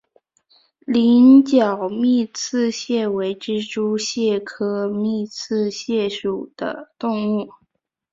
[0.87, 7.51] 羚角密刺蟹为蜘蛛蟹科密刺蟹属的动物。